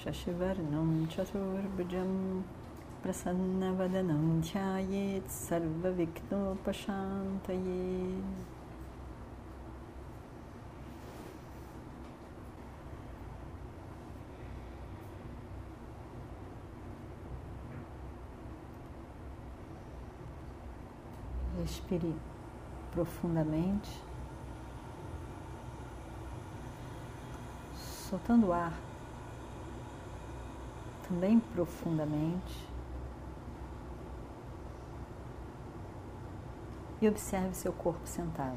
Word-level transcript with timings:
Shashivarnam 0.00 1.06
Chaturbhujam 1.08 2.42
Prasannavadanam 3.04 4.40
Dhyayet 4.40 5.28
Sarvaviknopashantaye 5.28 8.22
Respire 21.60 22.14
profundamente, 22.90 23.90
soltando 27.76 28.48
o 28.48 28.52
ar 28.54 28.72
também 31.10 31.40
profundamente. 31.40 32.70
E 37.02 37.08
observe 37.08 37.54
seu 37.54 37.72
corpo 37.72 38.06
sentado. 38.06 38.56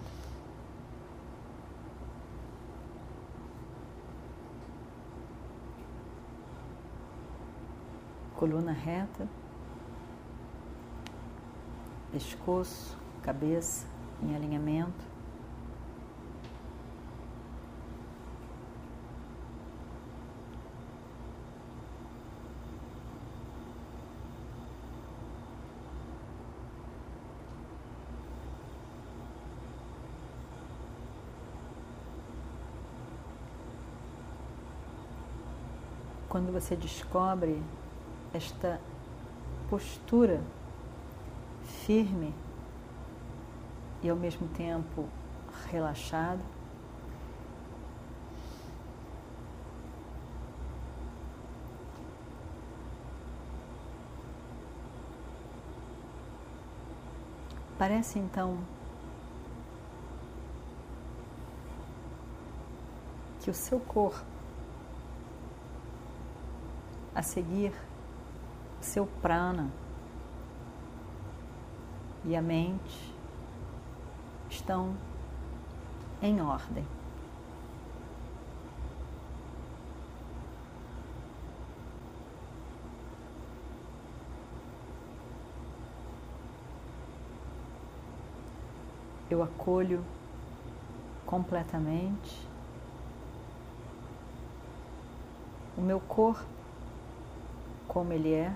Coluna 8.35 8.71
reta 8.71 9.27
pescoço, 12.11 12.95
cabeça 13.23 13.87
em 14.21 14.35
alinhamento. 14.35 15.12
Quando 36.33 36.51
você 36.51 36.75
descobre 36.75 37.61
esta 38.33 38.81
postura 39.69 40.41
firme 41.85 42.33
e 44.01 44.09
ao 44.09 44.15
mesmo 44.15 44.47
tempo 44.47 45.07
relaxado. 45.69 46.41
Parece 57.77 58.17
então 58.17 58.57
que 63.39 63.51
o 63.51 63.53
seu 63.53 63.79
corpo, 63.79 64.32
a 67.15 67.21
seguir, 67.21 67.73
seu 68.81 69.05
prana, 69.05 69.69
e 72.25 72.35
a 72.35 72.41
mente 72.41 73.13
estão 74.49 74.95
em 76.21 76.41
ordem. 76.41 76.85
Eu 89.29 89.41
acolho 89.41 90.05
completamente 91.25 92.47
o 95.75 95.81
meu 95.81 95.99
corpo 95.99 96.62
como 97.93 98.11
ele 98.11 98.33
é, 98.33 98.53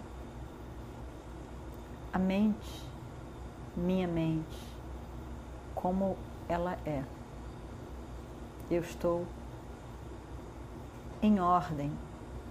a 2.11 2.17
mente 2.17 2.87
minha 3.77 4.07
mente 4.07 4.57
como 5.75 6.17
ela 6.49 6.77
é. 6.83 7.03
Eu 8.69 8.81
estou 8.81 9.25
em 11.21 11.39
ordem 11.39 11.91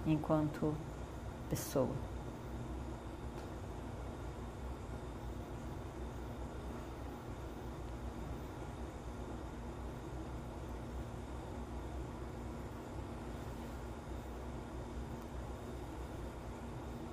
enquanto 0.05 0.73
pessoa. 1.49 1.91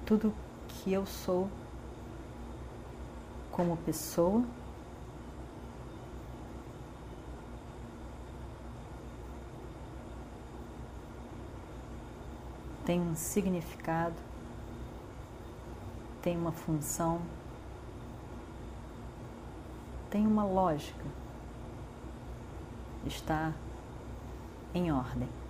Tudo 0.07 0.35
que 0.69 0.93
eu 0.93 1.07
sou 1.07 1.49
como 3.55 3.77
pessoa. 3.77 4.43
Tem 12.85 13.01
um 13.01 13.15
significado, 13.15 14.17
tem 16.21 16.37
uma 16.37 16.53
função, 16.53 17.23
tem 20.11 20.27
uma 20.27 20.45
lógica, 20.45 21.05
está 23.07 23.55
em 24.75 24.93
ordem. 24.93 25.44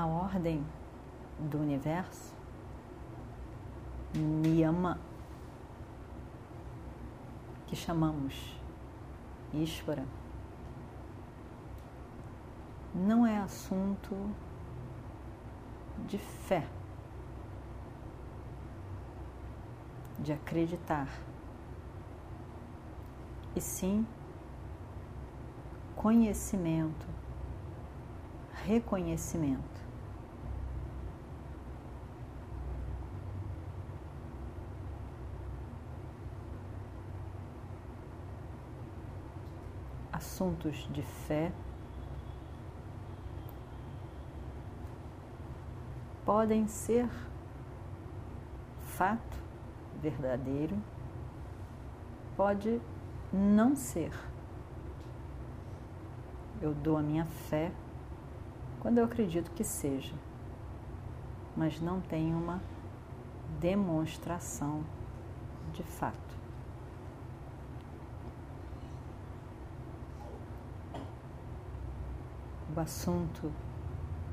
A 0.00 0.06
ordem 0.06 0.64
do 1.38 1.58
universo, 1.58 2.34
Niyama, 4.14 4.98
que 7.66 7.76
chamamos 7.76 8.58
Ishvara, 9.52 10.06
não 12.94 13.26
é 13.26 13.36
assunto 13.36 14.16
de 16.06 16.16
fé, 16.16 16.66
de 20.18 20.32
acreditar, 20.32 21.08
e 23.54 23.60
sim 23.60 24.06
conhecimento, 25.94 27.06
reconhecimento. 28.64 29.79
Assuntos 40.40 40.88
de 40.90 41.02
fé 41.02 41.52
podem 46.24 46.66
ser 46.66 47.06
fato 48.80 49.36
verdadeiro, 50.00 50.74
pode 52.38 52.80
não 53.30 53.76
ser. 53.76 54.12
Eu 56.62 56.72
dou 56.72 56.96
a 56.96 57.02
minha 57.02 57.26
fé 57.26 57.70
quando 58.80 58.96
eu 58.96 59.04
acredito 59.04 59.50
que 59.50 59.62
seja, 59.62 60.14
mas 61.54 61.82
não 61.82 62.00
tem 62.00 62.34
uma 62.34 62.62
demonstração 63.58 64.82
de 65.74 65.82
fato. 65.82 66.29
O 72.74 72.80
assunto 72.80 73.52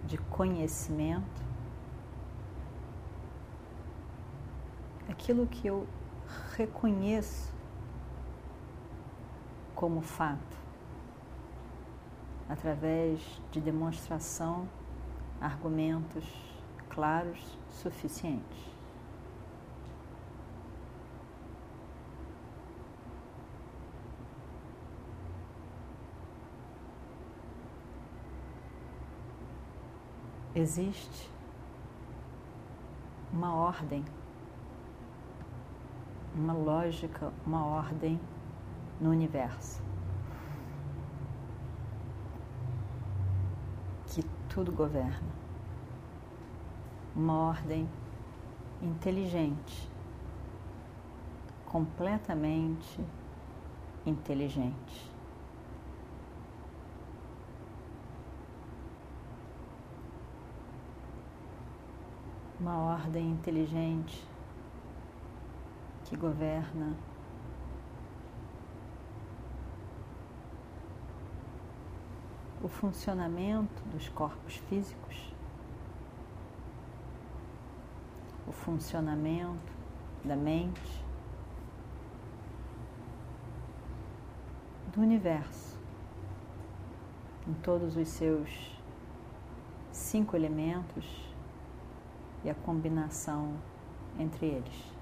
de 0.05 0.17
conhecimento, 0.17 1.43
aquilo 5.09 5.47
que 5.47 5.67
eu 5.67 5.87
reconheço 6.55 7.53
como 9.75 10.01
fato, 10.01 10.57
através 12.49 13.19
de 13.51 13.59
demonstração, 13.59 14.67
argumentos 15.41 16.25
claros 16.89 17.57
suficientes. 17.69 18.76
Existe 30.59 31.29
uma 33.31 33.53
ordem, 33.53 34.03
uma 36.33 36.53
lógica, 36.53 37.31
uma 37.45 37.63
ordem 37.63 38.19
no 38.99 39.11
universo. 39.11 39.83
Que 44.07 44.23
tudo 44.49 44.71
governa. 44.71 45.29
Uma 47.15 47.37
ordem 47.49 47.87
inteligente, 48.81 49.87
completamente 51.67 52.99
inteligente. 54.07 55.16
Uma 62.67 62.95
ordem 62.95 63.31
inteligente 63.31 64.27
que 66.03 66.17
governa. 66.17 66.97
O 72.61 72.67
funcionamento 72.67 73.81
dos 73.85 74.09
corpos 74.09 74.57
físicos, 74.67 75.33
o 78.45 78.51
funcionamento 78.51 79.71
da 80.25 80.35
mente, 80.35 81.05
do 84.93 84.99
universo, 84.99 85.79
em 87.47 87.53
todos 87.53 87.95
os 87.95 88.09
seus 88.09 88.77
cinco 89.89 90.35
elementos 90.35 91.26
e 92.43 92.49
a 92.49 92.55
combinação 92.55 93.53
entre 94.19 94.45
eles. 94.45 94.97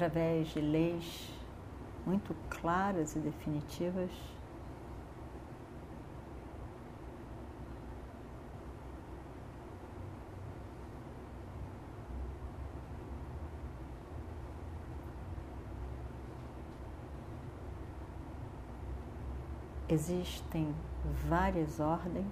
através 0.00 0.48
de 0.48 0.60
leis 0.60 1.30
muito 2.06 2.34
claras 2.48 3.14
e 3.16 3.18
definitivas. 3.18 4.10
Existem 19.90 20.72
várias 21.28 21.80
ordens 21.80 22.24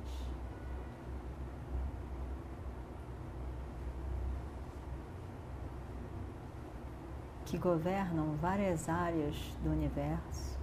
que 7.47 7.59
governam 7.59 8.37
várias 8.37 8.89
áreas 8.89 9.35
do 9.65 9.71
universo 9.71 10.57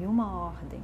e 0.00 0.06
uma 0.06 0.40
ordem 0.40 0.82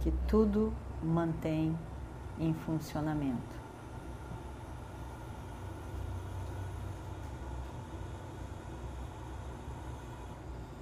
que 0.00 0.10
tudo 0.26 0.72
mantém 1.04 1.78
em 2.36 2.52
funcionamento. 2.52 3.61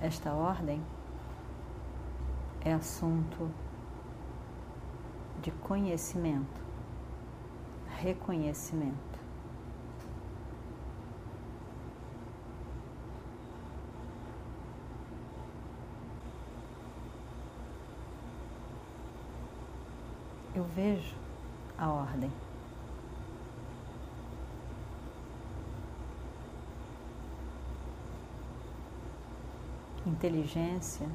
Esta 0.03 0.33
ordem 0.33 0.83
é 2.63 2.73
assunto 2.73 3.51
de 5.43 5.51
conhecimento, 5.51 6.61
reconhecimento. 7.99 9.11
eu 20.61 20.65
vejo 20.75 21.17
a 21.79 21.89
ordem. 21.89 22.31
Inteligência 30.11 31.07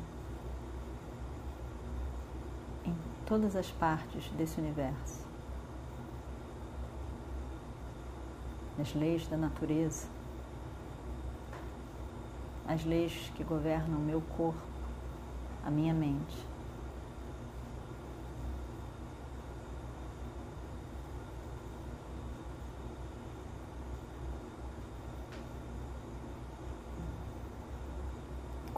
em 2.85 2.95
todas 3.25 3.55
as 3.55 3.69
partes 3.69 4.29
desse 4.31 4.59
universo. 4.59 5.25
As 8.79 8.93
leis 8.95 9.27
da 9.27 9.35
natureza, 9.35 10.07
as 12.67 12.85
leis 12.85 13.31
que 13.35 13.43
governam 13.43 13.97
o 13.99 14.01
meu 14.01 14.21
corpo, 14.21 14.61
a 15.65 15.69
minha 15.69 15.93
mente. 15.93 16.54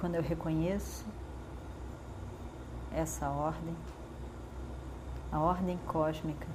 Quando 0.07 0.15
eu 0.15 0.21
reconheço 0.21 1.05
essa 2.93 3.27
ordem, 3.27 3.75
a 5.29 5.37
ordem 5.37 5.77
cósmica, 5.85 6.47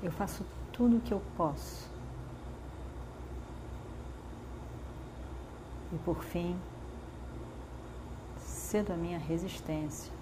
eu 0.00 0.12
faço 0.12 0.46
tudo 0.72 0.98
o 0.98 1.00
que 1.00 1.12
eu 1.12 1.20
posso. 1.36 1.90
E 5.92 5.98
por 6.04 6.22
fim, 6.22 6.56
cedo 8.38 8.92
a 8.92 8.96
minha 8.96 9.18
resistência 9.18 10.12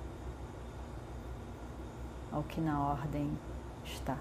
ao 2.33 2.43
que 2.45 2.61
na 2.61 2.81
ordem 2.81 3.39
está. 3.85 4.17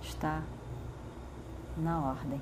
Está 0.00 0.42
na 1.76 2.00
ordem. 2.00 2.40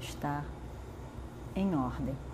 Está 0.00 0.44
em 1.54 1.74
ordem. 1.76 2.33